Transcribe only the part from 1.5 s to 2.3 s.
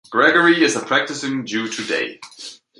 today.